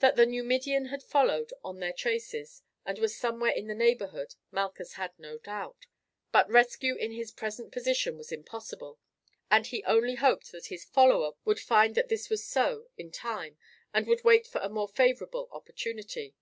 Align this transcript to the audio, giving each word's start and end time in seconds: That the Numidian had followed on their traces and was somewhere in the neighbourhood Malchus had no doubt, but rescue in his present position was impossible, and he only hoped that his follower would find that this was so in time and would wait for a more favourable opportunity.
That 0.00 0.16
the 0.16 0.26
Numidian 0.26 0.86
had 0.86 1.00
followed 1.00 1.52
on 1.62 1.78
their 1.78 1.92
traces 1.92 2.62
and 2.84 2.98
was 2.98 3.16
somewhere 3.16 3.52
in 3.52 3.68
the 3.68 3.74
neighbourhood 3.76 4.34
Malchus 4.50 4.94
had 4.94 5.16
no 5.16 5.38
doubt, 5.38 5.86
but 6.32 6.50
rescue 6.50 6.96
in 6.96 7.12
his 7.12 7.30
present 7.30 7.70
position 7.70 8.18
was 8.18 8.32
impossible, 8.32 8.98
and 9.52 9.64
he 9.68 9.84
only 9.84 10.16
hoped 10.16 10.50
that 10.50 10.66
his 10.66 10.84
follower 10.84 11.34
would 11.44 11.60
find 11.60 11.94
that 11.94 12.08
this 12.08 12.28
was 12.28 12.44
so 12.44 12.88
in 12.98 13.12
time 13.12 13.56
and 13.92 14.08
would 14.08 14.24
wait 14.24 14.48
for 14.48 14.60
a 14.60 14.68
more 14.68 14.88
favourable 14.88 15.48
opportunity. 15.52 16.34